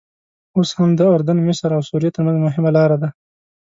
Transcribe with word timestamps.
اوس 0.57 0.69
هم 0.77 0.89
د 0.99 1.01
اردن، 1.13 1.37
مصر 1.47 1.69
او 1.77 1.81
سوریې 1.89 2.09
ترمنځ 2.15 2.37
مهمه 2.45 2.71
لاره 2.77 2.97
ده. 3.01 3.09